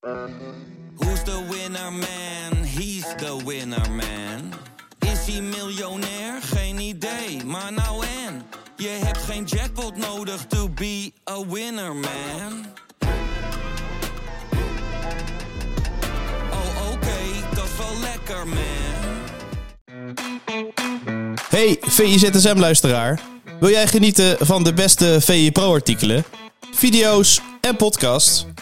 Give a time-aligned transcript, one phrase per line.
[0.00, 2.64] Who's the winner man?
[2.64, 4.52] He's the winner man.
[4.98, 6.42] Is hij miljonair?
[6.42, 8.42] Geen idee, maar nou en.
[8.76, 12.66] Je hebt geen jackpot nodig to be a winner man.
[16.50, 18.58] Oh oké, dat is wel lekker man.
[21.48, 23.20] Hey VIZSM-luisteraar.
[23.58, 26.24] Wil jij genieten van de beste VI Pro-artikelen,
[26.72, 28.46] video's en podcasts?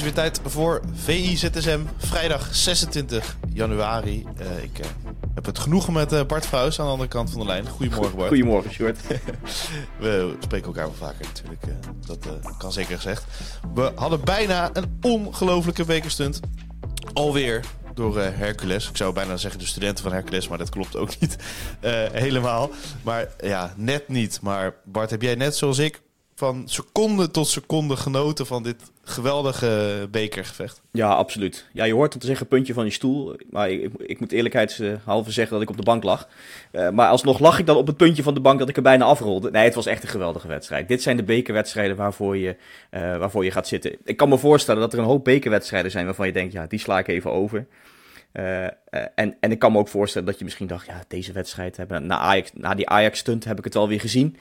[0.00, 4.26] Is weer tijd voor VI-ZSM, vrijdag 26 januari.
[4.38, 4.86] Eh, ik eh,
[5.34, 7.68] heb het genoegen met eh, Bart Vrouws aan de andere kant van de lijn.
[7.68, 8.28] Goedemorgen Bart.
[8.28, 8.98] Goedemorgen, Sjoerd.
[9.98, 11.62] We spreken elkaar wel vaker natuurlijk,
[12.06, 13.24] dat kan zeker gezegd.
[13.74, 16.40] We hadden bijna een ongelofelijke bekerstunt.
[17.12, 17.64] Alweer
[17.94, 18.88] door Hercules.
[18.88, 21.36] Ik zou bijna zeggen de studenten van Hercules, maar dat klopt ook niet
[22.12, 22.70] helemaal.
[23.02, 24.40] Maar ja, net niet.
[24.42, 26.00] Maar Bart, heb jij net zoals ik
[26.40, 30.82] van seconde tot seconde genoten van dit geweldige bekergevecht?
[30.90, 31.66] Ja, absoluut.
[31.72, 33.36] Ja, je hoort te zeggen puntje van je stoel.
[33.50, 36.28] Maar ik, ik moet eerlijkheidshalve zeggen dat ik op de bank lag.
[36.70, 38.82] Eh, maar alsnog lag ik dan op het puntje van de bank dat ik er
[38.82, 39.50] bijna afrolde.
[39.50, 40.88] Nee, het was echt een geweldige wedstrijd.
[40.88, 42.56] Dit zijn de bekerwedstrijden waarvoor je,
[42.90, 43.96] eh, waarvoor je gaat zitten.
[44.04, 46.78] Ik kan me voorstellen dat er een hoop bekerwedstrijden zijn waarvan je denkt, ja, die
[46.78, 47.66] sla ik even over.
[48.32, 48.64] Eh,
[49.14, 52.06] en, en ik kan me ook voorstellen dat je misschien dacht, ja, deze wedstrijd hebben
[52.06, 54.36] na, Ajax, na die Ajax-stunt heb ik het wel weer gezien.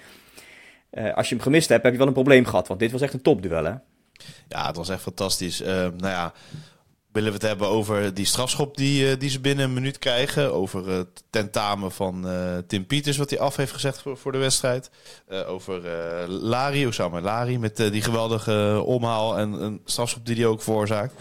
[0.89, 3.01] Eh, als je hem gemist hebt, heb je wel een probleem gehad, want dit was
[3.01, 3.73] echt een topduel, hè?
[4.47, 5.61] Ja, het was echt fantastisch.
[5.61, 6.33] Eh, nou ja,
[7.11, 10.53] willen we het hebben over die strafschop die, eh, die ze binnen een minuut krijgen.
[10.53, 14.37] Over het tentamen van eh, Tim Pieters, wat hij af heeft gezegd voor, voor de
[14.37, 14.89] wedstrijd.
[15.27, 20.45] Eh, over eh Lari, Osama Lari, met die geweldige omhaal en een strafschop die hij
[20.45, 21.13] ook veroorzaakt.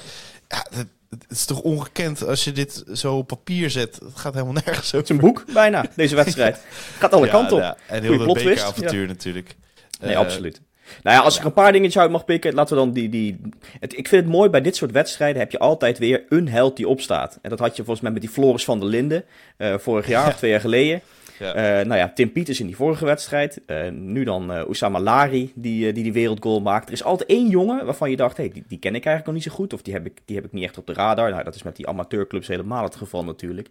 [0.49, 0.67] Ja,
[1.11, 3.95] het, is toch ongekend als je dit zo op papier zet.
[4.05, 4.99] Het gaat helemaal nergens over.
[4.99, 6.59] Het is een boek, bijna, deze wedstrijd.
[6.99, 7.63] Gaat alle Ja, kanten op.
[7.63, 9.57] ja, en heel Goeie dat natuurlijk.
[10.01, 10.61] Nee, Eh, absoluut.
[11.03, 13.09] Nou ja, als ik een paar dingetjes uit mag pikken, laten we dan die...
[13.09, 13.41] die
[13.81, 16.77] het, ik vind het mooi, bij dit soort wedstrijden heb je altijd weer een held
[16.77, 17.39] die opstaat.
[17.43, 19.25] En dat had je volgens mij met die Floris van der Linden
[19.57, 21.01] eh, vorig jaar, of twee jaar geleden.
[21.39, 21.55] Ja.
[21.55, 23.61] Eh, nou ja, Tim Pieters in die vorige wedstrijd.
[23.67, 26.87] Eh, nu dan Oussama Lari, die, die die wereldgoal maakt.
[26.87, 29.35] Er is altijd één jongen waarvan je dacht, hey, die, die ken ik eigenlijk nog
[29.35, 29.73] niet zo goed.
[29.73, 31.31] Of die heb, ik, die heb ik niet echt op de radar.
[31.31, 33.69] Nou, dat is met die amateurclubs helemaal het geval natuurlijk.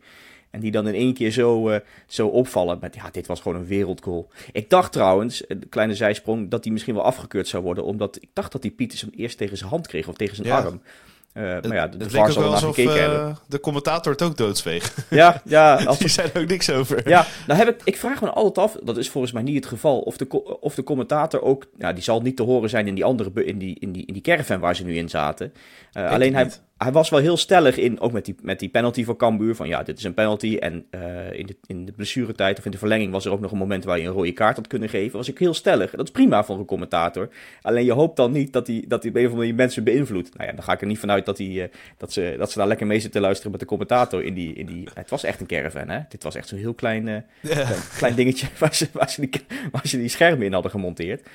[0.52, 2.78] En die dan in één keer zo, zo opvallen.
[2.82, 4.30] Met, ja, dit was gewoon een wereldgoal.
[4.52, 7.84] Ik dacht trouwens, een kleine zijsprong, dat hij misschien wel afgekeurd zou worden.
[7.84, 10.48] Omdat ik dacht dat die Pieters hem eerst tegen zijn hand kreeg of tegen zijn
[10.48, 10.58] Ja.
[10.60, 10.82] arm.
[11.38, 13.38] Eh, maar ja, de, het leek ook wel naar alsof gekeken hebben.
[13.48, 14.94] de commentator het ook doodsweeg.
[15.09, 17.09] Ja, ja, als Die zei er ook niks over.
[17.09, 19.66] Ja, nou heb ik, ik vraag me altijd af, dat is volgens mij niet het
[19.66, 22.96] geval, of de, of de commentator ook, nou die zal niet te horen zijn in
[22.96, 25.53] die andere, in die, in die, in die caravan waar ze nu in zaten.
[25.92, 26.62] Eh, alleen hij, niet.
[26.78, 29.68] Hij was wel heel stellig in, ook met die, met die penalty voor Cambuur, van
[29.68, 30.58] ja, dit is een penalty.
[30.60, 33.52] En eh, in, de, in de blessuretijd of in de verlenging was er ook nog
[33.52, 35.18] een moment waar je een rode kaart had kunnen geven.
[35.18, 35.92] Was ik heel stellig.
[35.92, 37.30] Dat is prima voor een commentator.
[37.62, 40.38] Alleen je hoopt dan niet dat hij, dat op een of andere manier mensen beïnvloedt.
[40.38, 42.58] Nou ja, dan ga ik er niet vanuit dat, hij, eh, dat, ze, dat ze
[42.58, 44.88] daar lekker mee zitten luisteren met de commentator in die, in die...
[44.94, 46.00] Het was echt een caravan, hè?
[46.10, 47.08] Dit was echt zo'n heel klein...
[47.08, 47.68] eh, Klein,
[47.98, 49.30] klein dingetje waar ze, waar, ze die,
[49.72, 51.28] waar ze die schermen in hadden gemonteerd.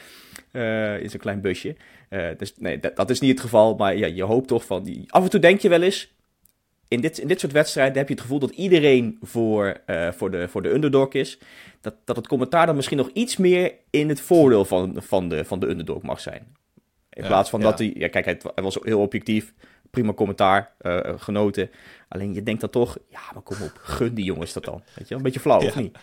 [0.52, 1.76] Eh, in zo'n klein busje.
[2.08, 3.74] Eh, dus nee, dat, dat is niet het geval.
[3.74, 4.82] Maar ja, je hoopt toch van...
[4.82, 5.04] Die...
[5.06, 6.14] Af en toe denk je wel eens...
[6.88, 10.30] In dit, in dit soort wedstrijden heb je het gevoel dat iedereen voor, eh, voor,
[10.30, 11.38] de, voor de underdog is.
[11.80, 15.44] Dat, dat het commentaar dan misschien nog iets meer in het voordeel van, van, de,
[15.44, 16.56] van de underdog mag zijn.
[17.10, 17.66] In Ja, plaats van ja.
[17.66, 17.92] dat hij...
[17.94, 19.54] Ja, kijk, hij, hij was heel objectief.
[19.90, 20.72] Prima commentaar.
[21.16, 21.70] genoten.
[22.12, 22.96] Alleen je denkt dan toch...
[23.08, 23.72] Ja, maar kom op.
[23.82, 24.82] Gun die jongens dat dan.
[24.94, 25.18] Weet je wel?
[25.18, 25.98] Een beetje flauw, of niet?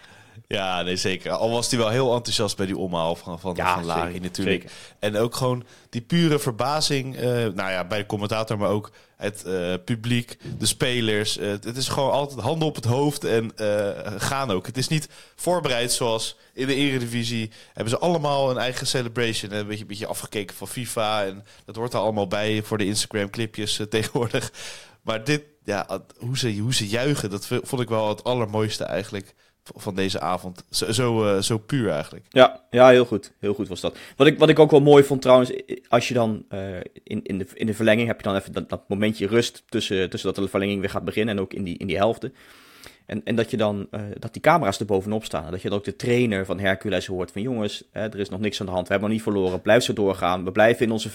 [0.48, 1.32] Ja, nee, zeker.
[1.32, 4.22] Al was hij wel heel enthousiast bij die omhaal van, van, Ja, van Lari zeker,
[4.22, 4.62] natuurlijk.
[4.62, 4.78] zeker.
[5.00, 9.44] En ook gewoon die pure verbazing, eh, nou ja, bij de commentator, maar ook het
[9.44, 11.38] eh, publiek, de spelers.
[11.38, 13.52] Eh, het is gewoon altijd handen op het hoofd en
[14.18, 14.66] gaan ook.
[14.66, 17.52] Het is niet voorbereid zoals in de Eredivisie.
[17.74, 19.52] Hebben ze allemaal een eigen celebration.
[19.52, 21.26] En een beetje, een beetje afgekeken van FIFA.
[21.26, 24.52] En dat hoort er allemaal bij voor de Instagram clipjes eh, tegenwoordig.
[25.02, 29.34] Maar dit, ja, hoe ze, hoe ze juichen, dat vond ik wel het allermooiste eigenlijk
[29.76, 30.64] van deze avond.
[30.70, 32.26] Zo, zo, eh, zo puur eigenlijk.
[32.30, 33.32] Ja, ja, heel goed.
[33.40, 33.98] Heel goed was dat.
[34.16, 35.52] Wat ik, wat ik ook wel mooi vond trouwens,
[35.88, 38.70] als je dan eh, in, in, de, in de verlenging heb je dan even dat,
[38.70, 41.78] dat momentje rust tussen, tussen dat de verlenging weer gaat beginnen en ook in die,
[41.78, 42.34] in die helften.
[43.06, 45.52] En, en dat je dan, eh, dat die camera's er bovenop staan.
[45.52, 48.40] Dat je dan ook de trainer van Hercules hoort van jongens, hè, er is nog
[48.40, 48.88] niks aan de hand.
[48.88, 49.62] We hebben nog niet verloren.
[49.62, 50.44] Blijf zo doorgaan.
[50.44, 51.10] We blijven in onze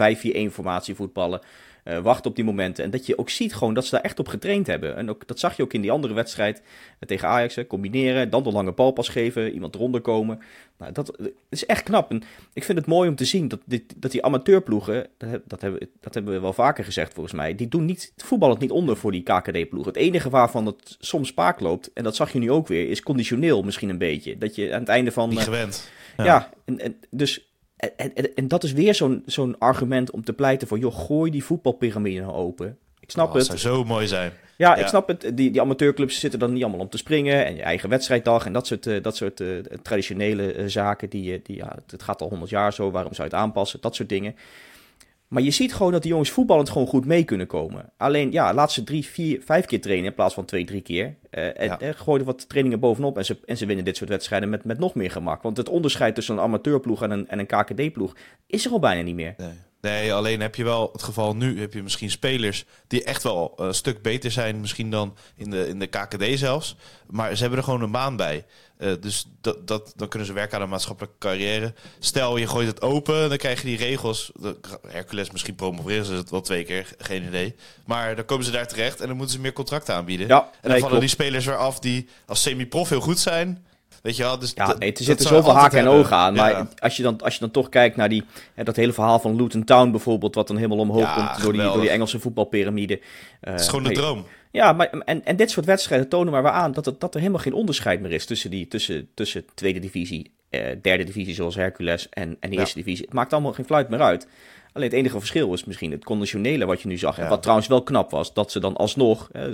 [0.50, 1.40] 5-4-1 formatie voetballen.
[1.84, 2.84] Uh, wachten op die momenten.
[2.84, 4.96] En dat je ook ziet gewoon dat ze daar echt op getraind hebben.
[4.96, 6.62] En ook, dat zag je ook in die andere wedstrijd
[7.06, 7.54] tegen Ajax.
[7.54, 10.40] Hè, combineren, dan de lange balpas geven, iemand eronder komen.
[10.78, 12.10] Nou, dat, is echt knap.
[12.10, 12.22] En
[12.52, 15.88] ik vind het mooi om te zien dat, dit, dat die amateurploegen, dat, dat, hebben,
[16.00, 19.12] dat hebben we wel vaker gezegd volgens mij, die doen niet, voetballen niet onder voor
[19.12, 19.92] die KKD-ploegen.
[19.92, 23.02] Het enige waarvan het soms spaak loopt, en dat zag je nu ook weer, is
[23.02, 24.38] conditioneel misschien een beetje.
[24.38, 25.28] Dat je aan het einde van...
[25.28, 25.90] Niet gewend.
[26.16, 30.32] Ja, en, en, dus en, en, en, dat is weer zo'n zo'n argument om te
[30.32, 32.78] pleiten voor, joh, gooi die voetbalpyramide nou open.
[33.00, 33.46] Ik snap oh, het.
[33.46, 34.32] Dat zou zo mooi zijn.
[34.56, 35.20] Ja, ik snap het.
[35.34, 37.46] Die, die amateurclubs zitten dan niet allemaal om te springen.
[37.46, 41.08] En je eigen wedstrijddag en dat soort, uh, dat soort uh, traditionele uh, zaken.
[41.08, 42.90] Die, die, ja, het gaat al honderd jaar zo.
[42.90, 43.80] Waarom zou je het aanpassen?
[43.80, 44.36] Dat soort dingen.
[45.34, 47.92] Maar je ziet gewoon dat die jongens voetballend gewoon goed mee kunnen komen.
[47.96, 51.14] Alleen, ja, laat ze drie, vier, vijf keer trainen in plaats van twee, drie keer.
[51.30, 51.92] Uh, en ja.
[51.92, 54.78] gooi er wat trainingen bovenop en ze, en ze winnen dit soort wedstrijden met, met
[54.78, 55.42] nog meer gemak.
[55.42, 58.16] Want het onderscheid tussen een amateurploeg en een, en een KKD-ploeg
[58.46, 59.34] is er al bijna niet meer.
[59.36, 59.52] Nee.
[59.84, 63.52] Nee, alleen heb je wel het geval nu, heb je misschien spelers die echt wel
[63.56, 66.76] een stuk beter zijn, misschien dan in de, in de KKD zelfs.
[67.06, 68.44] Maar ze hebben er gewoon een baan bij.
[68.78, 71.74] Uh, dus dat, dat, dan kunnen ze werken aan een maatschappelijke carrière.
[71.98, 74.32] Stel, je gooit het open, dan krijg je die regels.
[74.86, 77.54] Hercules, misschien promoveren ze het wel twee keer, geen idee.
[77.86, 80.26] Maar dan komen ze daar terecht en dan moeten ze meer contracten aanbieden.
[80.26, 81.00] Ja, en dan nee, vallen klopt.
[81.00, 83.64] die spelers weer af die als semi-prof heel goed zijn.
[84.04, 86.34] Weet je wel, dus Ja, nee, er zitten zoveel haken en ogen aan.
[86.34, 86.68] Maar Ja.
[86.78, 88.22] als, je dan, als je dan toch kijkt naar die,
[88.54, 91.52] hè, dat hele verhaal van Luton Town bijvoorbeeld, wat dan helemaal omhoog Ja, komt door
[91.52, 93.00] die, door die Engelse voetbalpyramide.
[93.40, 94.24] Eh, Het is gewoon de droom.
[94.50, 97.20] Ja, maar, en, en dit soort wedstrijden tonen maar weer aan dat, het, dat er
[97.20, 100.30] helemaal geen onderscheid meer is tussen, die, tussen, tussen tweede divisie, eh,
[100.82, 102.60] derde divisie zoals Hercules en, en de Ja.
[102.60, 103.04] eerste divisie.
[103.04, 104.26] Het maakt allemaal geen fluit meer uit.
[104.72, 107.16] Alleen het enige verschil is misschien het conditionele wat je nu zag.
[107.18, 107.28] En Ja.
[107.28, 109.44] wat trouwens wel knap was, dat ze dan alsnog, eh,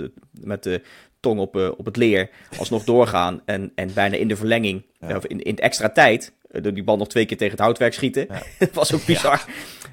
[0.41, 0.81] met de
[1.19, 3.41] tong op, eh, op het leer, alsnog doorgaan.
[3.45, 5.15] En, en bijna in de verlenging, Ja.
[5.15, 7.61] of in, in de extra tijd, eh, door die bal nog twee keer tegen het
[7.61, 8.27] houtwerk schieten.
[8.59, 9.45] dat was ook bizar.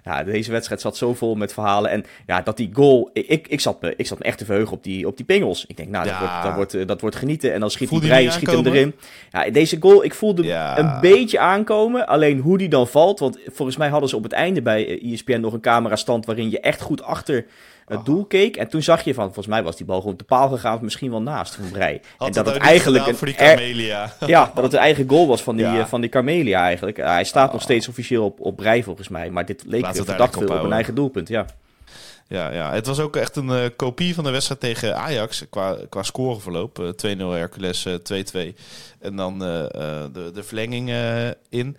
[0.04, 0.24] Ja.
[0.24, 1.90] deze wedstrijd zat zo vol met verhalen.
[1.90, 4.72] En ja, dat die goal, ik, ik, zat, me, ik zat me echt te verheugen
[4.76, 5.64] op die, op die pingels.
[5.66, 6.20] Ik denk, nou, dat, Ja.
[6.20, 7.52] wordt, dat, wordt, eh, dat wordt genieten.
[7.52, 8.94] En dan schiet die niet schiet hem erin.
[9.30, 10.78] Ja, deze goal, ik voelde hem Ja.
[10.78, 12.06] een beetje aankomen.
[12.06, 13.18] Alleen hoe die dan valt.
[13.18, 16.26] Want volgens mij hadden ze op het einde bij eh, ESPN nog een camera stand
[16.26, 17.46] waarin je echt goed achter
[17.86, 18.04] het Oh.
[18.04, 18.56] doel keek.
[18.56, 20.74] En toen zag je van, volgens mij was die bal gewoon op de paal gegaan.
[20.74, 22.00] Of misschien wel naast van Breij.
[22.16, 24.12] Had en dat het eigenlijk een voor die Camelia.
[24.26, 25.78] ja, dat het een eigen goal was van die, Ja.
[25.78, 26.10] eh, van die
[26.54, 26.96] Eigenlijk.
[26.96, 27.62] Hij staat nog Oh.
[27.62, 29.30] steeds officieel op, op Brei volgens mij.
[29.30, 31.28] Maar dit leek daar verdacht veel op een eigen doelpunt.
[31.28, 31.46] Ja.
[32.28, 35.76] Ja, ja, het was ook echt een eh, kopie van de wedstrijd tegen Ajax qua,
[35.88, 36.78] qua scoreverloop.
[36.78, 38.54] Eh, 2-0 Hercules, eh, 2-2.
[39.00, 41.76] En dan eh, eh, de, de verlenging eh, in.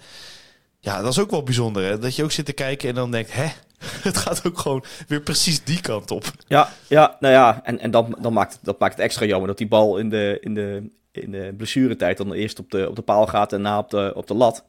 [0.80, 1.84] Ja, dat is ook wel bijzonder.
[1.84, 2.00] Hè?
[2.00, 3.46] Dat je ook zit te kijken en dan denkt, hè,
[4.10, 6.24] het gaat ook gewoon weer precies die kant op.
[6.48, 9.58] Ja, ja, nou ja, en, en dan, dan maakt, dat maakt het extra jammer dat
[9.58, 10.90] die bal in de, in de,
[11.22, 14.12] in de blessuretijd dan eerst op de, op de paal gaat en na op de,
[14.16, 14.64] op de lat.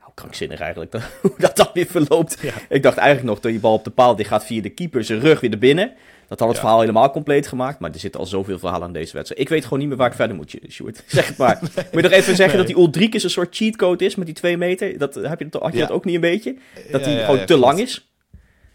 [0.00, 2.38] Nou, krankzinnig eigenlijk, dat, hoe dat dan weer verloopt.
[2.42, 2.52] Ja.
[2.68, 5.04] Ik dacht eigenlijk nog dat die bal op de paal, die gaat via de keeper
[5.04, 5.92] zijn rug weer naar binnen.
[6.28, 6.62] Dat had het Ja.
[6.62, 9.40] verhaal helemaal compleet gemaakt, maar er zitten al zoveel verhalen aan deze wedstrijd.
[9.42, 11.02] Ik weet gewoon niet meer waar ik verder moet, Sjoerd.
[11.06, 11.58] Zeg het maar.
[11.60, 12.66] Moet je nog even zeggen Nee.
[12.66, 14.98] dat die Ulrikes een soort cheatcode is met die twee meter?
[14.98, 15.86] Dat, heb je, dat- had je Ja.
[15.86, 16.56] dat ook niet een beetje?
[16.90, 17.62] Dat die ja, gewoon te klopt.
[17.62, 18.07] lang is?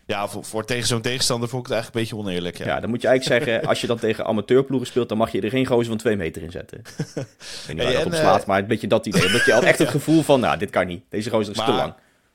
[0.05, 2.57] Ja, voor, voor tegen zo'n tegenstander vond ik het eigenlijk een beetje oneerlijk.
[2.57, 2.65] Ja.
[2.65, 2.79] Ja.
[2.79, 5.49] dan moet je eigenlijk zeggen, als je dan tegen amateurploegen speelt, dan mag je er
[5.49, 6.77] geen gozer van twee meter in zetten.
[6.77, 7.25] Ik weet
[7.67, 9.31] niet waar Hey, dat en, op slaat, eh, maar een beetje dat idee.
[9.31, 11.03] Dat je al echt het gevoel van, nou, dit kan niet.
[11.09, 11.93] Deze gozer is te lang.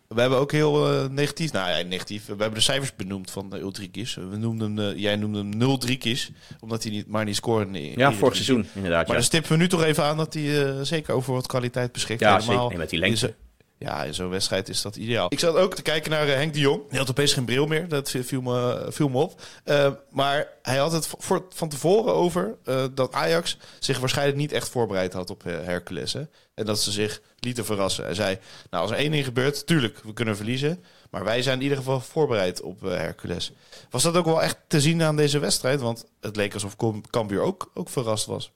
[0.08, 2.26] We hebben ook heel eh, negatief, nou ja, negatief.
[2.26, 4.14] We hebben de cijfers benoemd van de Ultrikis.
[4.14, 6.30] We noemden hem, eh, jij noemde hem 0 kies,
[6.60, 7.80] omdat hij niet, maar niet scoorde.
[7.80, 9.00] in Ja, vorig seizoen inderdaad.
[9.00, 11.46] Maar Ja, dan stippen we nu toch even aan dat hij eh, zeker over wat
[11.46, 12.20] kwaliteit beschikt.
[12.20, 12.68] ja Helemaal zeker.
[12.68, 13.34] Nee, met die lengte.
[13.78, 15.26] Ja, in zo'n wedstrijd is dat ideaal.
[15.28, 16.82] Ik zat ook te kijken naar eh, Henk de Jong.
[16.88, 17.88] Die had opeens geen bril meer.
[17.88, 19.40] Dat viel me, viel me op.
[19.64, 21.08] Eh, maar hij had het
[21.48, 26.14] van tevoren over eh, dat Ajax zich waarschijnlijk niet echt voorbereid had op eh, Hercules.
[26.54, 28.04] En dat ze zich lieten verrassen.
[28.04, 28.38] Hij zei,
[28.70, 30.84] nou als er één ding gebeurt, tuurlijk, we kunnen verliezen.
[31.10, 33.52] Maar wij zijn in ieder geval voorbereid op eh, Hercules.
[33.90, 35.80] Was dat ook wel echt te zien aan deze wedstrijd?
[35.80, 36.76] Want het leek alsof
[37.10, 38.52] Cambuur ook, ook verrast was.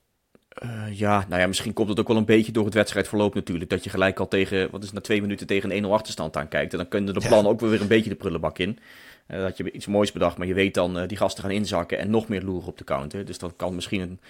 [0.55, 3.71] Eh, ja, nou ja, misschien komt het ook wel een beetje door het wedstrijdverloop natuurlijk.
[3.71, 6.49] Dat je gelijk al tegen, wat is na twee minuten tegen een 1-0 achterstand aan
[6.49, 6.73] kijkt.
[6.73, 7.29] En dan kunnen de Ja.
[7.29, 8.79] plannen ook wel weer een beetje de prullenbak in.
[9.27, 11.99] Eh, dat je iets moois bedacht, maar je weet dan, eh, die gasten gaan inzakken
[11.99, 13.25] en nog meer loeren op de counter.
[13.25, 14.21] Dus dat kan misschien een,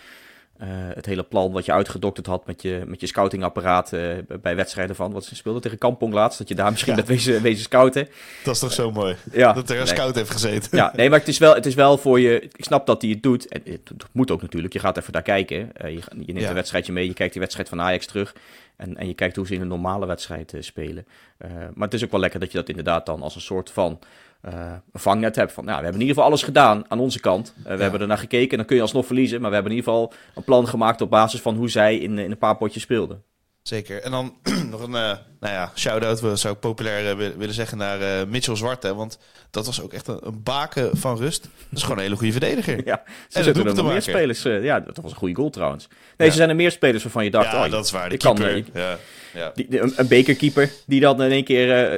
[0.59, 4.01] eh, het hele plan wat je uitgedokterd had met je, met je scoutingapparaat eh,
[4.43, 6.99] bij wedstrijden van, wat ze speelden tegen Kampong laatst, dat je daar misschien Ja.
[6.99, 8.09] met wezen, wezen scouten.
[8.45, 9.17] Dat is toch zo mooi?
[9.33, 9.95] Ja, Dat er een nee.
[9.95, 10.79] scout heeft gezeten.
[10.79, 12.41] Ja, nee, maar het is wel, het is wel voor je.
[12.41, 13.49] Ik snap dat hij het doet.
[13.49, 14.73] En het moet ook natuurlijk.
[14.73, 15.77] Je gaat even daar kijken.
[15.77, 16.49] Eh, je neemt Ja.
[16.49, 17.07] een wedstrijdje mee.
[17.07, 18.35] Je kijkt die wedstrijd van Ajax terug.
[18.83, 21.07] En, en je kijkt hoe ze in een normale wedstrijd eh, spelen.
[21.39, 23.71] Eh, maar het is ook wel lekker dat je dat inderdaad dan als een soort
[23.71, 23.99] van
[24.41, 25.53] eh, vangnet hebt.
[25.53, 27.55] Van, nou, we hebben in ieder geval alles gedaan aan onze kant.
[27.65, 28.57] We hebben er naar gekeken.
[28.57, 29.41] Dan kun je alsnog verliezen.
[29.41, 32.19] Maar we hebben in ieder geval een plan gemaakt op basis van hoe zij in,
[32.19, 33.23] in een paar potjes speelden.
[33.63, 34.03] Zeker.
[34.03, 34.37] En dan
[34.71, 38.57] nog een uh, nou ja, shout-out, zou ik populair uh, willen zeggen, naar uh, Mitchell
[38.57, 38.95] Zwarte.
[38.95, 39.19] Want
[39.51, 41.43] dat was ook echt een, een, baken van rust.
[41.43, 42.87] Dat is gewoon een hele goede verdediger.
[42.87, 44.43] Ja, ze en zetten er nog meer spelers.
[44.43, 45.89] ja, dat was een goede goal trouwens.
[46.17, 47.53] Nee, ze zijn er meer spelers waarvan je dacht...
[47.53, 48.09] Ja, oh, dat is waar.
[48.09, 48.63] De keeper.
[48.63, 48.99] Kan, ja.
[49.35, 49.51] Ja.
[49.55, 51.93] Die, een, een, bekerkeeper die dan in één keer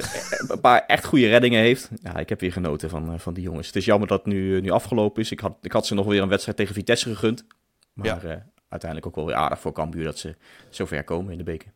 [0.47, 1.89] een paar echt goede reddingen heeft.
[2.03, 3.67] Ja, ik heb weer genoten van, van die jongens.
[3.67, 5.31] Het is jammer dat het nu, nu afgelopen is.
[5.31, 7.45] Ik had, ik had ze nog weer een wedstrijd tegen Vitesse gegund.
[7.93, 8.45] Maar ja.
[8.81, 10.35] Uiteindelijk ook wel weer aardig voor Cambuur dat ze
[10.69, 11.71] zo ver komen in de beker.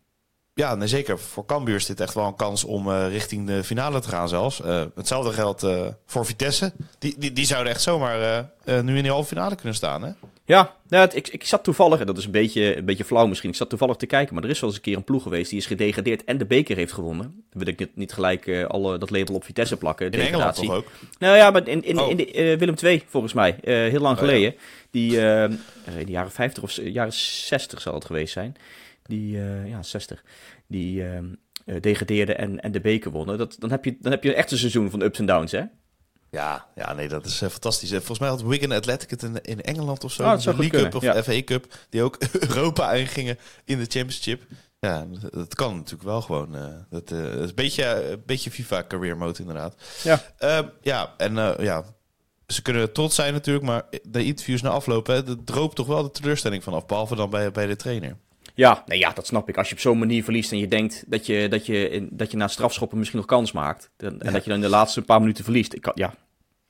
[0.60, 1.20] Ja, nee, zeker.
[1.20, 4.30] Voor Cambuur is dit echt wel een kans om uh, richting de finale te gaan
[4.30, 4.62] zelfs.
[4.62, 6.74] Uh, hetzelfde geldt uh, voor Vitesse.
[6.98, 10.12] Die, die, die zouden echt zomaar nu in die halve finale kunnen staan, hè?
[10.46, 13.50] Ja, nou, ik, ik zat toevallig, en dat is een beetje, een beetje flauw misschien,
[13.50, 15.50] ik zat toevallig te kijken, maar er is wel eens een keer een ploeg geweest
[15.50, 17.26] die is gedegradeerd en de beker heeft gewonnen.
[17.26, 20.12] Dan wil ik niet, niet gelijk alle, dat label op Vitesse plakken.
[20.12, 20.86] In Engeland toch ook?
[21.20, 22.10] Nou ja, maar in, in, oh.
[22.10, 24.56] in de, Willem II volgens mij, heel lang oh, geleden.
[24.92, 25.60] Die in
[26.06, 28.56] de jaren 50 of jaren 60 zal het geweest zijn.
[29.10, 30.24] Die, ja, 60
[30.68, 31.04] die
[31.70, 33.38] uh, degradeerden en, en de beker wonnen.
[33.38, 35.64] Dat, dan, heb je, dan heb je echt een seizoen van ups en downs, hè?
[36.32, 37.90] Ja, ja, nee, dat is uh, fantastisch.
[37.90, 40.24] Volgens mij had Wigan Athletic het in, in Engeland of zo.
[40.24, 41.24] Oh, de League Cup of ja.
[41.24, 41.74] FA Cup.
[41.90, 44.44] Die ook Europa ingingen in de Championship.
[44.80, 46.56] Ja, dat kan natuurlijk wel gewoon.
[46.56, 49.76] Uh, dat, uh, is een beetje, een beetje FIFA career mode inderdaad.
[50.04, 51.84] Ja, uh, ja en ja,
[52.48, 56.12] ze kunnen trots zijn natuurlijk, maar de interviews na aflopen, dat droopt toch wel de
[56.12, 58.18] teleurstelling vanaf, behalve dan bij, bij de trainer.
[58.60, 59.58] Ja, nee, ja, dat snap ik.
[59.58, 62.38] Als je op zo'n manier verliest en je denkt dat je, dat je, dat je
[62.38, 63.90] na strafschoppen misschien nog kans maakt.
[63.98, 65.74] En, dat je dan in de laatste paar minuten verliest.
[65.74, 66.14] Ik kan, ja,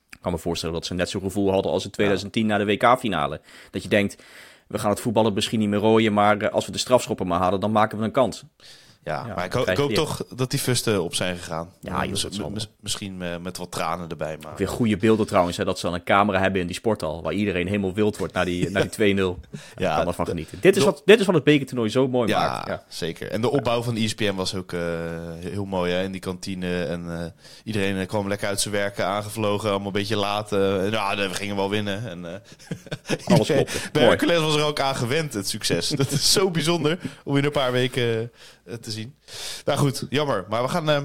[0.09, 2.65] ik kan me voorstellen dat ze net zo'n gevoel hadden als in 2010 na de
[2.65, 3.41] WK-finale.
[3.71, 4.23] Dat je denkt,
[4.67, 7.39] we gaan het voetballen misschien niet meer rooien, maar eh, als we de strafschoppen maar
[7.41, 8.43] hadden, dan maken we een kans.
[9.03, 11.69] Ja, maar ik, ik hoop toch dat die fusten op zijn gegaan.
[11.81, 12.05] Ja,
[12.79, 14.37] misschien met wat tranen erbij.
[14.41, 14.53] Maar...
[14.57, 17.33] Weer goede beelden trouwens, hè, dat ze dan een camera hebben in die sporthal, waar
[17.33, 19.49] iedereen helemaal wild wordt naar die, naar die 2-0.
[19.75, 20.57] ja, kan ervan genieten.
[20.61, 22.67] Dit is, wat, dit is wat het bekertoernooi zo mooi maakt.
[22.67, 23.31] Ja, zeker.
[23.31, 24.81] En de opbouw van de ESPN was ook uh,
[25.39, 26.83] heel mooi hè, in die kantine.
[26.83, 27.25] En uh,
[27.63, 30.53] iedereen kwam lekker uit zijn werken aangevlogen, allemaal een beetje laat.
[30.53, 32.09] Uh, nou, we gingen wel winnen.
[32.09, 32.25] En,
[33.25, 33.89] Alles klopt.
[33.91, 35.89] Hercules was er ook aan gewend, het succes.
[36.01, 38.31] dat is zo bijzonder om in een paar weken
[38.89, 39.15] te zien.
[39.65, 40.45] Nou goed, jammer.
[40.49, 41.03] Maar we gaan uh,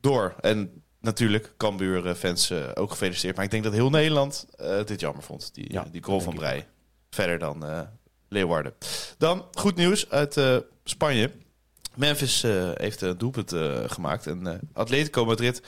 [0.00, 0.34] door.
[0.40, 3.36] En natuurlijk, Cambuur-fans uh, ook gefeliciteerd.
[3.36, 5.54] Maar ik denk dat heel Nederland uh, dit jammer vond.
[5.54, 6.64] Die, ja, die goal van Brei.
[7.10, 7.88] Verder dan
[8.28, 8.74] Leeuwarden.
[9.18, 10.40] Dan goed nieuws uit
[10.84, 11.30] Spanje.
[11.94, 12.42] Memphis
[12.74, 13.52] heeft een doelpunt
[13.86, 14.26] gemaakt.
[14.26, 15.62] En Atletico Madrid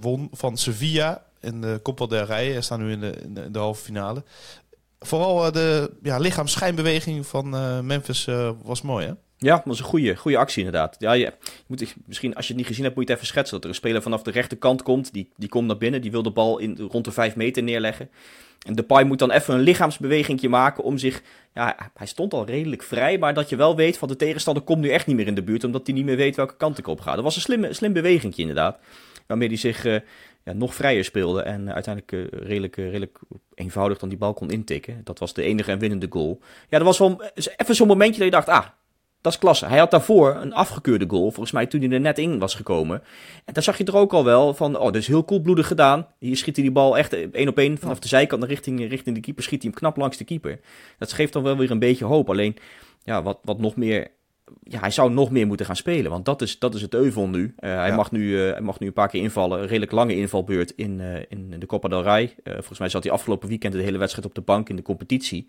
[0.00, 2.60] won van Sevilla in de Copa del Rey.
[2.60, 4.24] Staan nu in de, in de, in de halve finale.
[4.98, 7.48] Vooral de ja, lichaamsschijnbeweging van
[7.86, 8.28] Memphis
[8.62, 9.12] was mooi, hè?
[9.44, 10.96] Ja, dat was een goede, goede actie inderdaad.
[10.98, 11.32] Ja, je,
[11.66, 13.54] moet, misschien als je het niet gezien hebt, moet je het even schetsen.
[13.54, 16.22] Dat er een speler vanaf de rechterkant komt, die, die komt naar binnen, die wil
[16.22, 18.10] de bal in, rond de 5 meter neerleggen.
[18.66, 21.22] En Depay moet dan even een lichaamsbeweging maken om zich...
[21.54, 24.80] Ja, hij stond al redelijk vrij, maar dat je wel weet van de tegenstander komt
[24.80, 26.86] nu echt niet meer in de buurt, omdat hij niet meer weet welke kant ik
[26.86, 27.14] op ga.
[27.14, 28.78] Dat was een slim, slim beweging inderdaad,
[29.26, 29.98] waarmee hij zich uh,
[30.44, 33.18] ja, nog vrijer speelde en uiteindelijk uh, redelijk, uh, redelijk
[33.54, 35.00] eenvoudig dan die bal kon intikken.
[35.04, 36.40] Dat was de enige en winnende goal.
[36.68, 37.22] Ja, dat was wel
[37.56, 38.66] even zo'n momentje dat je dacht, ah,
[39.24, 39.66] dat is klasse.
[39.66, 43.02] Hij had daarvoor een afgekeurde goal, volgens mij toen hij er net in was gekomen.
[43.44, 46.06] En daar zag je er ook al wel van, oh, dat is heel koelbloedig gedaan.
[46.18, 49.20] Hier schiet hij die bal echt één op één vanaf de zijkant richting, richting de
[49.20, 49.42] keeper.
[49.42, 50.60] Schiet hij hem knap langs de keeper.
[50.98, 52.30] Dat geeft dan wel weer een beetje hoop.
[52.30, 52.56] Alleen,
[53.04, 54.10] ja, wat, wat nog meer
[54.62, 56.10] ja, hij zou nog meer moeten gaan spelen.
[56.10, 57.42] Want dat is, dat is het euvel nu.
[57.42, 59.60] Uh, hij, mag nu uh, hij mag nu een paar keer invallen.
[59.60, 62.34] Een redelijk lange invalbeurt in, uh, in de Copa del Rey.
[62.44, 65.48] volgens mij zat hij afgelopen weekend de hele wedstrijd op de bank in de competitie.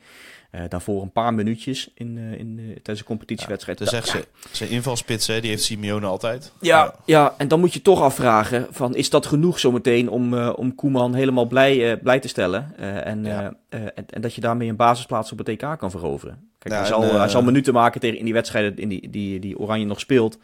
[0.68, 3.80] daarvoor een paar minuutjes in, in, tijdens de competitiewedstrijd.
[3.80, 6.52] Ja, zegt ze, zijn invalspits, hè, die heeft Simeone altijd.
[6.60, 10.76] Ja, ja, en dan moet je toch afvragen: van, is dat genoeg zometeen om, om
[10.76, 12.78] Koeman helemaal blij, blij te stellen?
[12.78, 16.54] en, en, en, dat je daarmee een basisplaats op het EK kan veroveren?
[16.74, 19.86] Hij, zal, hij zal minuten maken tegen in die wedstrijden in die, die, die Oranje
[19.86, 20.38] nog speelt.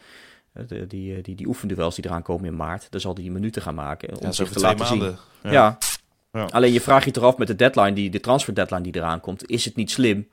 [0.54, 2.88] Eh, de, die, eh, die, die oefenduels die eraan komen in maart.
[2.90, 4.10] Daar zal hij minuten gaan maken.
[4.10, 5.18] Om ja, zich te laten maanden.
[5.42, 5.52] zien.
[5.52, 5.78] Ja.
[6.32, 6.46] ja.
[6.46, 9.20] Alleen je vraagt je toch af met de deadline, die, de transfer deadline die eraan
[9.20, 9.50] komt.
[9.50, 10.28] Is het niet slim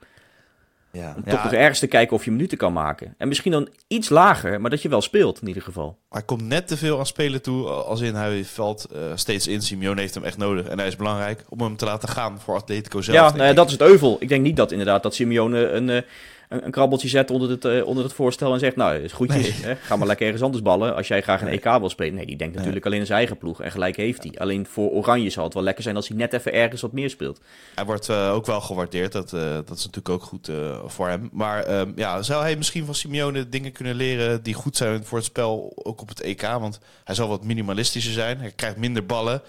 [0.91, 1.13] ja.
[1.15, 3.15] Om toch nog ergens te kijken of je minuten kan maken.
[3.17, 5.97] En misschien dan iets lager, maar dat je wel speelt in ieder geval.
[6.09, 7.67] Hij komt net te veel aan spelen toe.
[7.67, 9.61] Als in hij valt uh, steeds in.
[9.61, 10.67] Simeone heeft hem echt nodig.
[10.67, 13.17] En hij is belangrijk om hem te laten gaan voor Atletico zelf.
[13.17, 14.17] Ja, nou ja dat is het euvel.
[14.19, 16.01] Ik denk niet dat inderdaad dat Simeone een, uh,
[16.49, 18.75] een, een, krabbeltje zet onder het, uh, onder het voorstel en zegt...
[18.75, 19.75] Nou, is goed, hè?
[19.75, 22.13] ga maar lekker ergens anders ballen als jij graag een EK wil spelen.
[22.13, 23.61] Nee, die denkt natuurlijk alleen aan zijn eigen ploeg.
[23.61, 24.33] En gelijk heeft hij.
[24.37, 27.09] Alleen voor Oranje zal het wel lekker zijn als hij net even ergens wat meer
[27.09, 27.41] speelt.
[27.75, 29.11] Hij wordt ook wel gewaardeerd.
[29.11, 30.51] Dat, dat is natuurlijk ook goed
[30.85, 31.29] voor hem.
[31.31, 35.17] Maar ehm, ja, zou hij misschien van Simeone dingen kunnen leren die goed zijn voor
[35.17, 36.41] het spel, ook op het EK?
[36.41, 38.39] Want hij zal wat minimalistischer zijn.
[38.39, 39.41] Hij krijgt minder ballen.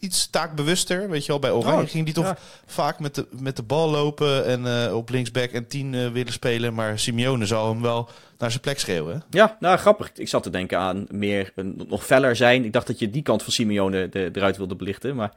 [0.00, 1.10] Iets taakbewuster.
[1.10, 2.36] Weet je wel, bij Oranje Oh, ging die toch ja.
[2.66, 6.32] vaak met de, met de bal lopen en eh, op linksback en 10 eh, willen
[6.32, 6.74] spelen.
[6.74, 9.22] Maar Simeone zal hem wel naar zijn plek schreeuwen.
[9.30, 10.10] Ja, nou grappig.
[10.14, 12.64] Ik zat te denken aan meer een, nog feller zijn.
[12.64, 15.32] Ik dacht dat je die kant van Simeone de, eruit wilde belichten, maar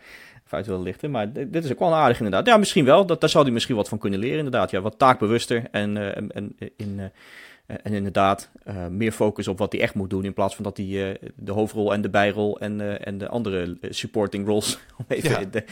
[0.50, 1.12] uit wilde lichten.
[1.12, 2.46] Maar dit is ook wel aardig inderdaad.
[2.46, 3.06] Ja, misschien wel.
[3.06, 4.72] Dat, daar zou hij misschien wat van kunnen leren inderdaad.
[4.72, 7.12] Ja, wat taakbewuster en, eh, en, en, in,
[7.67, 10.77] en inderdaad eh, meer focus op wat hij echt moet doen in plaats van dat
[10.77, 14.77] hij eh, de hoofdrol en de bijrol en, eh, en de andere eh, supporting roles,
[14.97, 15.38] om even Ja.
[15.39, 15.63] in de,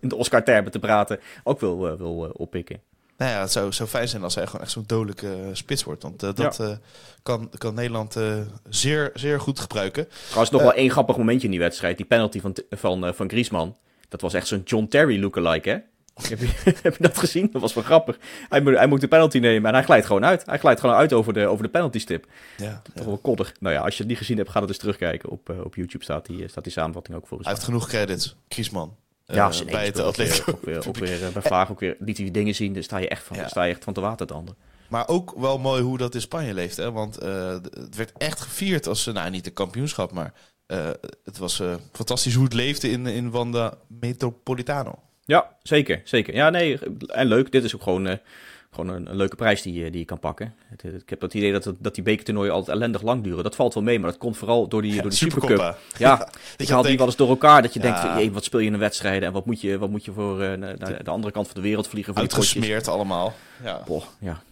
[0.00, 2.80] in de Oscar-termen te praten, ook wil, eh, wil eh, oppikken.
[3.16, 5.84] Nou ja, het zou, zou fijn zijn als hij gewoon echt zo'n dodelijke eh, spits
[5.84, 6.02] wordt.
[6.02, 6.70] Want eh, dat eh,
[7.22, 10.08] kan, kan Nederland eh, zeer, zeer goed gebruiken.
[10.24, 11.96] Trouwens, nog Eh, wel één grappig momentje in die wedstrijd.
[11.96, 13.76] Die penalty van, van, eh, van Griezmann.
[14.08, 15.76] Dat was echt zo'n John Terry lookalike, hè?
[16.28, 17.48] heb, je, heb je dat gezien?
[17.52, 18.18] Dat was wel grappig.
[18.48, 20.46] Hij moet, hij moet de penalty nemen en hij glijdt gewoon uit.
[20.46, 22.26] Hij glijdt gewoon uit over de, over de penalty stip.
[22.56, 23.52] Ja, Toch wel koddig.
[23.60, 25.28] Nou ja, als je het niet gezien hebt, ga dat eens terugkijken.
[25.30, 28.36] Op, eh, op YouTube staat die, staat die samenvatting ook volgens Hij heeft genoeg credits,
[28.48, 28.96] Griezmann.
[29.26, 30.52] Eh, Ja, zijn bij het Atletico.
[30.52, 32.72] ook weer, ook weer, eh, bij Vlaag ook weer liet hij die dingen zien.
[32.72, 33.48] Daar sta je echt van, Ja.
[33.48, 34.56] sta je echt van te watertanden.
[34.88, 36.76] Maar ook wel mooi hoe dat in Spanje leeft.
[36.76, 36.92] Hè?
[36.92, 40.32] Want eh, het werd echt gevierd als, eh, nou niet de kampioenschap, maar
[40.66, 40.90] eh,
[41.24, 44.98] het was eh, fantastisch hoe het leefde in, in Wanda Metropolitano.
[45.24, 46.34] Ja, zeker, zeker.
[46.34, 47.52] Ja, nee, en leuk.
[47.52, 48.16] Dit is ook gewoon, eh,
[48.70, 50.54] gewoon een, een leuke prijs die, je- die je kan pakken.
[50.68, 53.44] Het, eh, ik heb het idee dat, het- dat die bekertoernooien altijd ellendig lang duren.
[53.44, 55.58] Dat valt wel mee, maar dat komt vooral door die, door die Supercup.
[55.98, 57.62] Ja, Dat ik je haal die wel eens door elkaar.
[57.62, 57.84] Dat je Ja.
[57.84, 60.04] denkt, van, jee, wat speel je in een wedstrijden en wat moet je, wat moet
[60.04, 63.34] je voor eh, naar, de andere kant van de wereld vliegen voor uitgesmeerd allemaal.
[63.64, 64.42] Ja, Boah, ja.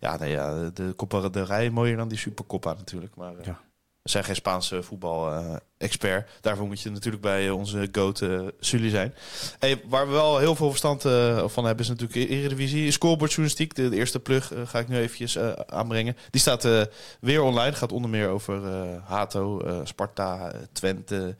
[0.00, 3.14] ja, nee, ja de comparaderij mooier dan die Supercoppa natuurlijk.
[3.16, 3.60] Maar eh, Ja.
[4.08, 6.30] Zijn geen Spaanse voetbal-expert.
[6.40, 9.14] Daarvoor moet je natuurlijk bij onze goat eh Sully zijn.
[9.58, 12.90] Hey, waar we wel heel veel verstand eh, van hebben is natuurlijk Eredivisie.
[12.90, 16.16] Scorebordjournalistiek, de, de eerste plug, eh, ga ik nu eventjes aanbrengen.
[16.30, 16.68] Die staat
[17.20, 17.72] weer online.
[17.72, 18.60] Gaat onder meer over
[19.04, 21.36] Hato, Sparta, Twente.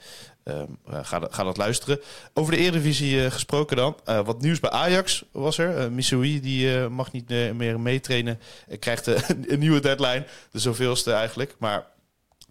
[0.47, 2.01] Ehm, eh, ga, dat- luisteren.
[2.35, 3.97] Over de Eredivisie eh, gesproken dan.
[4.05, 5.93] Wat nieuws bij Ajax was er.
[5.93, 8.41] Missouri die mag niet meer meetrainen.
[8.79, 9.07] Krijgt
[9.53, 10.27] een nieuwe deadline.
[10.51, 11.55] De zoveelste eigenlijk.
[11.59, 11.87] Maar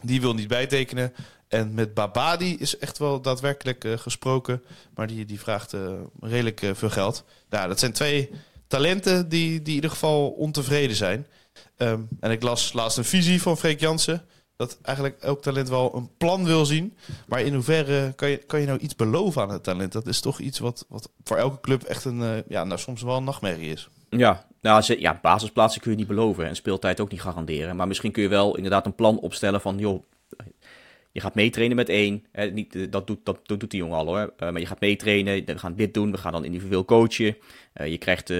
[0.01, 1.13] die wil niet bijtekenen.
[1.47, 4.63] En met Babadi is echt wel daadwerkelijk eh, gesproken.
[4.95, 7.23] Maar die, die vraagt eh, redelijk eh, veel geld.
[7.49, 8.29] Nou, dat zijn twee
[8.67, 11.27] talenten die, die in ieder geval ontevreden zijn.
[11.77, 14.25] Ehm, en ik las laatst een visie van Freek Jansen.
[14.57, 16.97] Dat eigenlijk elk talent wel een plan wil zien.
[17.27, 19.91] Maar in hoeverre kan je, kan je nou iets beloven aan het talent?
[19.91, 23.01] Dat is toch iets wat, wat voor elke club echt een, eh, ja, nou, soms
[23.01, 23.89] wel een nachtmerrie is.
[24.09, 27.75] Ja, nou, ze- ja, basisplaatsen kun je niet beloven en speeltijd ook niet garanderen.
[27.75, 30.03] Maar misschien kun je wel inderdaad een plan opstellen van, joh,
[31.15, 32.23] je gaat meetrainen met één.
[32.31, 34.33] Hè, niet, eh, dat, doet, dat, dat doet die jongen al hoor.
[34.37, 37.37] Eh, maar je gaat meetrainen, we gaan dit doen, we gaan dan individueel coachen.
[37.73, 38.33] Eh, je krijgt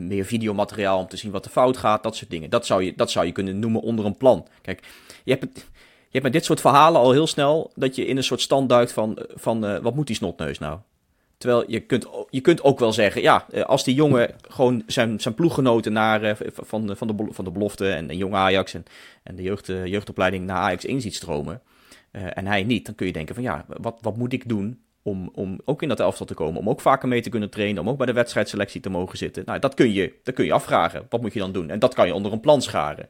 [0.00, 2.50] meer videomateriaal om te zien wat er fout gaat, dat soort dingen.
[2.50, 4.46] Dat zou je, dat zou je kunnen noemen onder een plan.
[4.62, 4.82] Kijk,
[5.24, 8.24] je hebt, je hebt met dit soort verhalen al heel snel dat je in een
[8.24, 10.78] soort stand duikt van, van wat moet die snotneus nou?
[11.38, 15.34] Terwijl je kunt, je kunt ook wel zeggen, ja, als die jongen gewoon zijn, zijn
[15.34, 18.84] ploeggenoten naar, van, de- van, de, van de belofte en, jong Ajax en,
[19.22, 21.62] en de jeugd, jeugdopleiding naar Ajax 1 ziet stromen
[22.16, 25.30] en hij niet, dan kun je denken van ja, wat, wat moet ik doen om,
[25.34, 27.88] om ook in dat elftal te komen, om ook vaker mee te kunnen trainen, om
[27.88, 29.42] ook bij de wedstrijdselectie te mogen zitten.
[29.46, 31.06] Nou, dat kun je, dat kun je afvragen.
[31.08, 31.70] Wat moet je dan doen?
[31.70, 33.08] En dat kan je onder een plan scharen.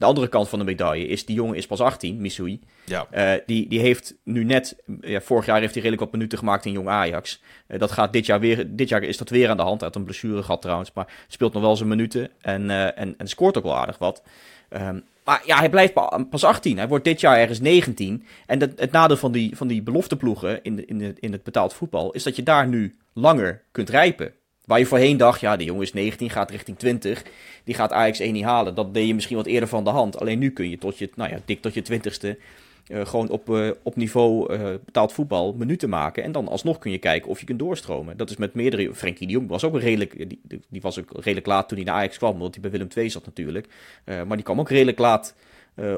[0.00, 2.60] De andere kant van de medaille is, die jongen is pas 18, Missoui.
[2.84, 3.06] Ja.
[3.10, 6.64] Eh, die, die heeft nu net, ja, vorig jaar heeft hij redelijk wat minuten gemaakt
[6.64, 7.42] in Jong Ajax.
[7.66, 9.80] Eh, dat gaat dit jaar weer, dit jaar is dat weer aan de hand.
[9.80, 13.14] Hij had een blessure gehad trouwens, maar speelt nog wel zijn minuten en, eh, en,
[13.16, 14.22] en scoort ook wel aardig wat.
[14.68, 16.76] Ehm, maar ja, hij blijft pa- pas 18.
[16.76, 18.24] Hij wordt dit jaar ergens 19.
[18.46, 21.42] En dat, het nadeel van die, van die belofteploegen in, de, in, de, in het
[21.42, 24.32] betaald voetbal is dat je daar nu langer kunt rijpen.
[24.70, 27.22] Waar je voorheen dacht, ja, de jongen is 19, gaat richting 20.
[27.64, 28.74] Die gaat Ajax 1 niet halen.
[28.74, 30.20] Dat deed je misschien wat eerder van de hand.
[30.20, 32.38] Alleen nu kun je tot je, nou ja, dik tot je 20ste
[32.86, 36.22] eh, gewoon op, eh, op niveau eh, betaald voetbal minuten maken.
[36.22, 38.16] En dan alsnog kun je kijken of je kunt doorstromen.
[38.16, 38.94] Dat is met meerdere.
[38.94, 40.28] Frenkie de Jong was ook redelijk.
[40.28, 42.38] Die, die was ook redelijk laat toen hij naar Ajax kwam.
[42.38, 43.66] Want hij bij Willem II zat natuurlijk.
[44.04, 45.34] Maar die kwam ook redelijk laat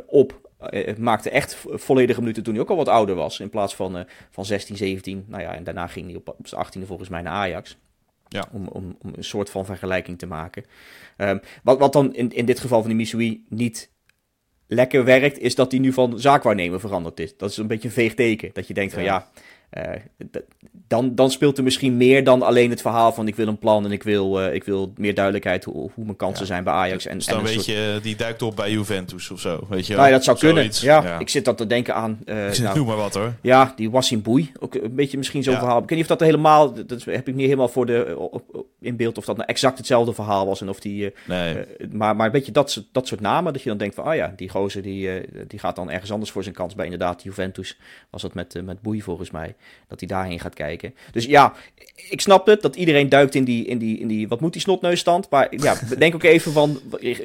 [0.06, 0.50] op.
[0.98, 3.40] Maakte echt vo- volledige minuten toen hij ook al wat ouder was.
[3.40, 5.24] In plaats van, van 16, 17.
[5.28, 7.76] Nou ja, en daarna ging hij op, op zijn 18e volgens mij naar Ajax.
[8.32, 8.48] Ja.
[8.52, 10.64] Om, om, om een soort van vergelijking te maken.
[11.16, 13.90] Ehm, wat, wat dan in, in dit geval van die Missoui niet
[14.66, 17.36] lekker werkt, is dat hij nu van zaakwaarnemer veranderd is.
[17.36, 18.50] Dat is een beetje een veeg teken.
[18.52, 19.28] Dat je denkt van ja,
[20.88, 23.84] dan, dan speelt er misschien meer dan alleen het verhaal van ik wil een plan
[23.84, 26.46] en ik wil, eh, ik wil meer duidelijkheid hoe, hoe mijn kansen Ja.
[26.46, 27.06] zijn bij Ajax.
[27.06, 29.66] En, Dus dan weet soort- je, die duikt op bij Juventus of zo.
[29.68, 30.68] Weet je Nou ja, dat zou kunnen.
[30.72, 32.18] Ja, ik zit dan te denken aan...
[32.24, 33.34] eh, Ik nou, Noem maar wat hoor.
[33.42, 34.52] ja, die Wassim Boei.
[34.60, 35.82] Ook een beetje misschien zo'n verhaal.
[35.82, 36.72] Ik weet niet of dat helemaal...
[36.86, 39.78] Dat heb ik niet helemaal voor de, op, op- in beeld of dat nou exact
[39.78, 40.60] hetzelfde verhaal was.
[40.60, 41.56] En of die, Nee.
[41.92, 44.14] maar, maar een beetje dat soort, dat soort namen, dat je dan denkt van, oh
[44.14, 45.10] ja, die gozer die,
[45.46, 47.78] die gaat dan ergens anders voor zijn kans bij inderdaad Juventus.
[48.10, 49.54] Was dat met, met Boei volgens mij,
[49.88, 50.94] dat hij daarheen gaat kijken.
[51.12, 51.52] Dus ja,
[52.10, 54.62] ik snap het, dat iedereen duikt in die, in die, in die wat moet die
[54.62, 55.30] snotneusstand.
[55.30, 56.80] Maar ja, denk ook even van,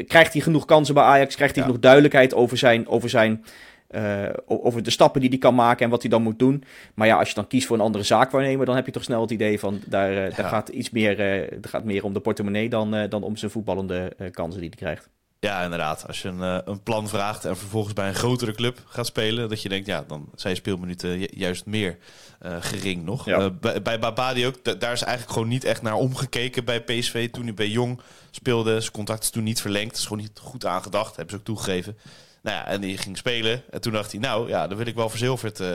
[0.08, 1.36] krijgt hij genoeg kansen bij Ajax?
[1.36, 1.70] Krijgt hij Ja.
[1.70, 2.88] genoeg duidelijkheid over zijn...
[2.88, 3.44] Over zijn
[3.88, 6.64] eh, over de stappen die hij kan maken en wat hij dan moet doen.
[6.94, 9.22] Maar ja, als je dan kiest voor een andere zaakwaarnemer, dan heb je toch snel
[9.22, 12.20] het idee van daar, eh, daar gaat iets meer, eh er gaat meer om de
[12.20, 15.10] portemonnee dan, eh, dan om zijn voetballende eh, kansen die hij krijgt.
[15.40, 16.08] Ja, inderdaad.
[16.08, 19.50] Als je een, eh, een plan vraagt en vervolgens bij een grotere club gaat spelen,
[19.50, 21.98] dat je denkt, ja, dan zijn speelminuten ju- juist meer
[22.40, 23.26] eh, gering nog.
[23.26, 23.40] Ja.
[23.40, 26.82] Eh, bij, bij Babadi ook, da- daar is eigenlijk gewoon niet echt naar omgekeken bij
[26.84, 27.30] PSV.
[27.32, 28.00] Toen hij bij Jong
[28.32, 29.98] speelde, zijn contract is toen niet verlengd.
[29.98, 31.98] is gewoon niet goed aangedacht, hebben ze ook toegegeven.
[32.42, 33.64] Nou ja, en die ging spelen.
[33.70, 35.74] En toen dacht hij, nou ja, dan wil ik wel verzilverd eh,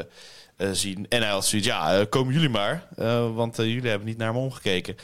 [0.72, 1.06] zien.
[1.08, 2.86] En hij had zoiets, ja, komen jullie maar.
[3.34, 4.96] want jullie hebben niet naar me omgekeken.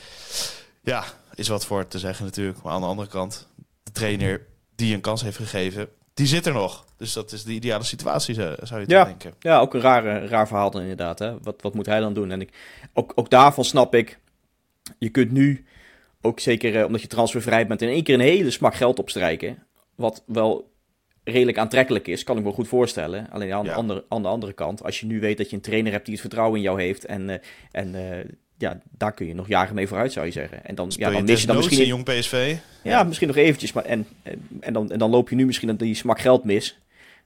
[0.83, 1.03] Ja,
[1.35, 2.61] is wat voor te zeggen natuurlijk.
[2.61, 3.47] Maar aan de andere kant,
[3.89, 6.85] de trainer die een kans heeft gegeven, die zit er nog.
[6.97, 9.03] Dus dat is de ideale situatie, zou je Ja.
[9.03, 9.33] denken.
[9.39, 11.19] Ja, ook een raar, eh, raar verhaal dan inderdaad.
[11.19, 11.39] Hè?
[11.41, 12.31] Wat, wat moet hij dan doen?
[12.31, 12.49] En ik,
[12.93, 14.19] ook, ook daarvan snap ik,
[14.99, 15.65] je kunt nu,
[16.21, 19.63] ook zeker eh, omdat je transfervrij bent, in één keer een hele smak geld opstrijken.
[19.95, 20.71] Wat wel
[21.23, 23.29] redelijk aantrekkelijk is, kan ik me goed voorstellen.
[23.31, 23.75] Alleen aan, de Ja.
[23.75, 26.13] andere, aan de andere kant, als je nu weet dat je een trainer hebt die
[26.13, 27.37] het vertrouwen in jou heeft en, eh,
[27.71, 28.25] en eh,
[28.59, 30.65] ja, daar kun je nog jaren mee vooruit, zou je zeggen.
[30.65, 31.79] En dan, Speel ja, je dan mis je dan misschien...
[31.79, 32.55] in jong PSV.
[32.83, 33.73] Ja, misschien nog eventjes.
[33.73, 34.07] Maar, en,
[34.59, 36.79] en, dan, en dan loop je nu misschien die smak geld mis.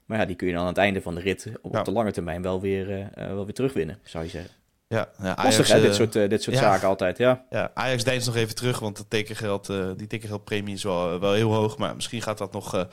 [0.04, 1.78] Maar ja, die kun je dan aan het einde van de rit op, Ja.
[1.78, 4.50] op de lange termijn wel weer, eh, eh, wel weer terugwinnen, zou je zeggen.
[4.88, 6.62] Ja, ja, Lastig hè, eh, dit soort, dit soort ja.
[6.62, 7.44] zaken altijd, ja.
[7.50, 11.32] Ja, Ajax deinst nog even terug, want het tekengeld, eh, die tekengeldpremie is wel, wel
[11.32, 11.78] heel hoog.
[11.78, 12.84] Maar misschien gaat dat nog eh,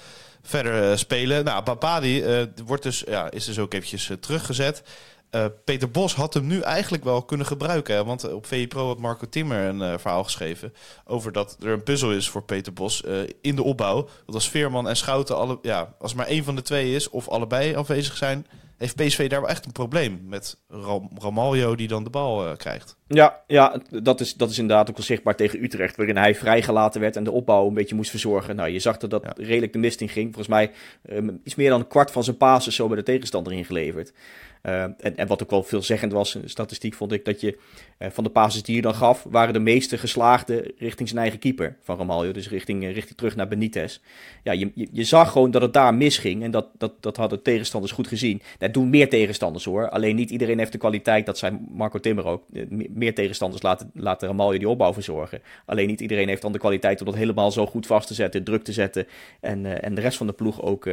[0.42, 1.44] verder spelen.
[1.44, 4.84] Nou, Babadi eh, wordt dus, ja, is dus ook eventjes teruggezet.
[5.32, 8.06] Eh, Peter Bos had hem nu eigenlijk wel kunnen gebruiken.
[8.06, 10.74] Want op VE Pro had Marco Timmer een eh, verhaal geschreven...
[11.06, 14.08] over dat er een puzzel is voor Peter Bos eh, in de opbouw.
[14.26, 17.10] Dat als Veerman en Schouten, alle, ja, als maar één van de twee is...
[17.10, 18.46] of allebei afwezig zijn...
[18.78, 22.58] heeft PSV daar wel echt een probleem met Ram Ramaljo die dan de bal eh,
[22.58, 22.96] krijgt.
[23.08, 27.02] Ja, ja dat, is, dat is inderdaad ook wel zichtbaar tegen Utrecht, waarin hij vrijgelaten
[27.02, 28.56] werd en de opbouw een beetje moest verzorgen.
[28.56, 29.34] Nou, je zag dat dat Ja.
[29.36, 30.26] redelijk de mist in ging.
[30.26, 33.54] Volgens mij eh, iets meer dan een kwart van zijn passes zo bij de tegenstander
[33.54, 34.14] ingeleverd.
[34.62, 37.58] Eh, en, en wat ook wel veelzeggend was, statistiek vond ik dat je
[37.98, 41.40] eh, van de passes die je dan gaf, waren de meeste geslaagde richting zijn eigen
[41.40, 42.32] keeper van Ramaljo.
[42.32, 44.00] Dus richting, eh, richting terug naar Benitez.
[44.44, 47.94] Ja, je, je, zag gewoon dat het daar misging en dat, dat, dat hadden tegenstanders
[47.94, 48.42] goed gezien.
[48.58, 49.90] Dat doen meer tegenstanders hoor.
[49.90, 52.44] Alleen niet iedereen heeft de kwaliteit, dat zei Marco Timmer ook.
[52.50, 55.42] me- Meer tegenstanders laten, laten Ramaljo die opbouw verzorgen.
[55.66, 58.44] Alleen niet iedereen heeft dan de kwaliteit om dat helemaal zo goed vast te zetten,
[58.44, 59.08] druk te zetten.
[59.40, 60.86] En, en de rest van de ploeg ook,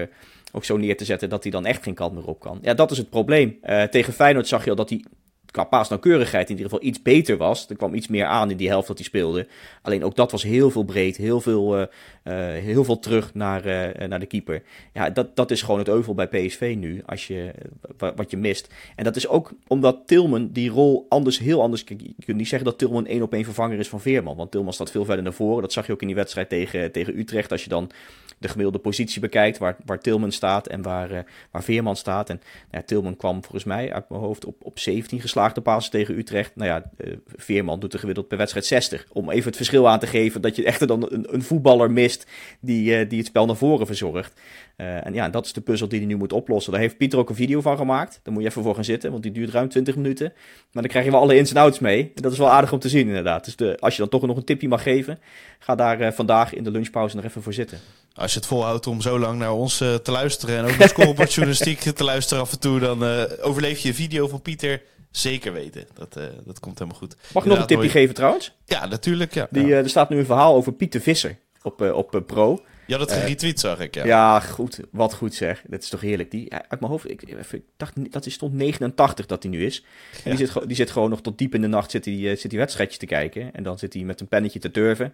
[0.52, 2.58] ook zo neer te zetten dat hij dan echt geen kant meer op kan.
[2.62, 3.58] Ja, dat is het probleem.
[3.62, 5.04] Eh, tegen Feyenoord zag je al dat hij
[5.50, 7.68] qua paasnauwkeurigheid in ieder geval iets beter was.
[7.68, 9.46] Er kwam iets meer aan in die helft dat hij speelde.
[9.82, 13.62] Alleen ook dat was heel veel breed, heel veel, eh, eh, heel veel terug naar,
[14.08, 14.62] naar de keeper.
[14.92, 17.50] Ja, dat, dat is gewoon het euvel bij PSV nu, als je,
[17.98, 18.74] wa- wat je mist.
[18.96, 21.84] En dat is ook omdat Tilman die rol anders, heel anders...
[21.86, 24.36] Je kunt niet zeggen dat Tilman één op één vervanger is van Veerman.
[24.36, 25.62] Want Tilman staat veel verder naar voren.
[25.62, 27.52] Dat zag je ook in die wedstrijd tegen, tegen Utrecht.
[27.52, 27.90] Als je dan
[28.38, 31.18] de gemiddelde positie bekijkt, waar, waar Tilman staat en waar, eh,
[31.50, 32.30] waar Veerman staat.
[32.30, 35.92] En nou ja, Tilman kwam volgens mij uit mijn hoofd op, op 17 geslaagde passen
[35.92, 36.56] tegen Utrecht.
[36.56, 39.06] Nou ja, eh, Veerman doet er gemiddeld per wedstrijd 60.
[39.12, 42.26] Om even het verschil aan te geven dat je echt dan een, een voetballer mist
[42.60, 44.40] die, eh, die het spel naar voren verzorgt.
[44.78, 46.72] En ja, dat is de puzzel die hij nu moet oplossen.
[46.72, 48.20] Daar heeft Pieter ook een video van gemaakt.
[48.22, 50.32] Daar moet je even voor gaan zitten, want die duurt ruim 20 minuten.
[50.72, 52.12] Maar dan krijg je wel alle ins en outs mee.
[52.14, 53.44] Dat is wel aardig om te zien inderdaad.
[53.44, 55.18] Dus de, als je dan toch nog een tipje mag geven,
[55.58, 57.78] ga daar vandaag in de lunchpauze nog even voor zitten.
[58.18, 60.88] Als je het volhoudt om zo lang naar ons eh, te luisteren en ook naar
[60.88, 64.82] scorebordjournalistiek te luisteren af en toe, dan eh, overleef je een video van Pieter.
[65.10, 65.86] Zeker weten.
[65.94, 67.16] Dat, eh, dat komt helemaal goed.
[67.34, 68.54] Mag ik nog een tipje mooi- geven trouwens?
[68.64, 69.34] Ja, natuurlijk.
[69.34, 69.46] Ja.
[69.50, 69.76] Die, ja.
[69.76, 72.62] er staat nu een verhaal over Pieter Visser op, op Pro.
[72.86, 73.94] Je had het geretweet, zag ik.
[73.94, 74.04] Ja.
[74.06, 74.40] Ja.
[74.40, 74.80] goed.
[74.90, 75.62] Wat goed zeg.
[75.66, 76.30] Dat is toch heerlijk.
[76.30, 79.52] Die, ja, uit mijn hoofd, ik, even, ik dacht dat hij stond 89 dat hij
[79.52, 79.84] nu is.
[80.12, 80.30] En Ja.
[80.30, 82.36] die, zit, gewoon- die zit gewoon nog tot diep in de nacht zit hij, eh,
[82.36, 83.54] zit hij wedstrijdjes te kijken.
[83.54, 85.12] En dan zit hij met een pennetje te durven.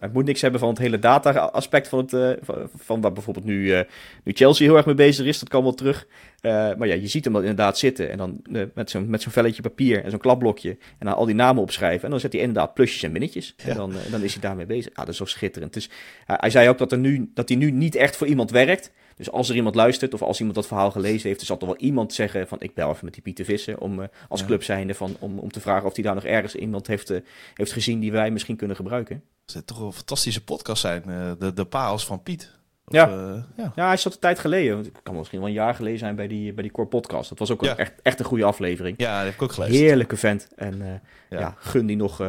[0.00, 3.44] Hij moet niks hebben van het hele data-aspect van, het, eh, van, van waar bijvoorbeeld
[3.46, 3.80] nu, eh,
[4.24, 5.38] nu Chelsea heel erg mee bezig is.
[5.38, 6.06] Dat kan wel terug.
[6.40, 8.10] Eh, maar ja, je ziet hem dan inderdaad zitten.
[8.10, 8.42] En dan
[8.74, 10.70] met zo'n met zo'n velletje papier en zo'n klapblokje.
[10.70, 12.04] En dan al die namen opschrijven.
[12.04, 13.54] En dan zet hij inderdaad plusjes en minnetjes.
[13.56, 13.68] Ja.
[13.68, 14.92] En dan, dan is hij daarmee bezig.
[14.94, 15.72] Ja, dat is zo schitterend.
[15.72, 15.90] Dus
[16.24, 18.92] hij- zei ook dat, er nu, dat hij nu niet echt voor iemand werkt.
[19.16, 21.66] Dus als er iemand luistert of als iemand dat verhaal gelezen heeft, dan zal er
[21.66, 24.46] wel iemand zeggen van ik bel even met die Pieter Visser om als Ja.
[24.46, 27.12] club zijnde van, om, om te vragen of hij daar nog ergens iemand heeft,
[27.54, 29.22] heeft gezien die wij misschien kunnen gebruiken.
[29.46, 31.02] Het zou toch een fantastische podcast zijn.
[31.02, 32.54] eh, de, de parels van Piet.
[32.86, 33.08] Of, Ja.
[33.08, 33.72] eh, ja.
[33.76, 34.78] Ja, hij zat een tijd geleden.
[34.78, 37.28] Het kan misschien wel een jaar geleden zijn bij die, bij die Core Podcast.
[37.28, 37.76] Dat was ook Ja.
[37.76, 38.94] echt, echt een goede aflevering.
[38.98, 39.84] ja, dat heb ik ook geluisterd.
[39.84, 40.48] Heerlijke vent.
[40.56, 40.88] En eh,
[41.30, 41.38] Ja.
[41.38, 41.54] ja.
[41.58, 42.20] gun die nog,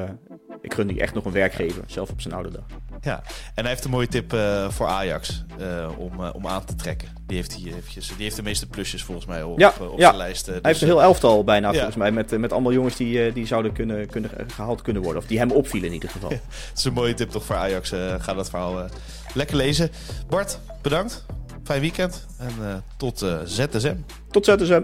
[0.62, 2.64] ik gun die echt nog een werkgever, zelf op zijn oude dag.
[3.02, 3.24] Ja,
[3.56, 6.76] en hij heeft een mooie tip uh, voor Ajax uh, om, uh, om aan te
[6.76, 7.08] trekken.
[7.28, 10.06] Die heeft, hij eventjes, die heeft de meeste plusjes volgens mij op, ja, op ja.
[10.06, 10.46] zijn lijst.
[10.46, 11.74] Dus, hij heeft een heel elftal bijna ja.
[11.74, 15.22] volgens mij, met, met allemaal jongens die, die zouden kunnen, kunnen gehaald kunnen worden.
[15.22, 16.30] Of die hem opvielen in ieder geval.
[16.70, 17.90] Het is een mooie tip toch voor Ajax.
[18.20, 18.90] ga dat verhaal
[19.34, 19.90] lekker lezen.
[20.30, 21.26] Bart, bedankt.
[21.64, 23.96] Fijn weekend en tot ZSM.
[24.32, 24.84] Tot ZSM.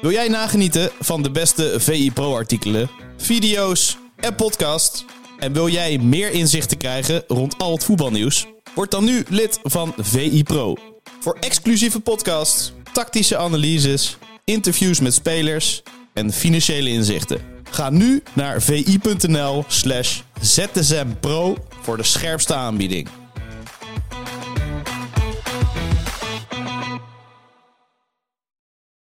[0.00, 5.04] Wil jij nagenieten van de beste VI Pro artikelen, video's en podcasts?
[5.38, 8.46] En wil jij meer inzichten krijgen rond al het voetbalnieuws?
[8.74, 10.76] Word dan nu lid van VI Pro.
[11.20, 15.82] Voor exclusieve podcasts, tactische analyses, interviews met spelers
[16.14, 17.40] en financiële inzichten.
[17.70, 23.08] Ga nu naar vi.nl slash zsmpro voor de scherpste aanbieding.